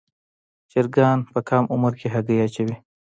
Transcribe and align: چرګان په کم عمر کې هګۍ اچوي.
چرګان 0.71 1.17
په 1.33 1.39
کم 1.49 1.63
عمر 1.73 1.93
کې 1.99 2.07
هګۍ 2.13 2.37
اچوي. 2.45 2.75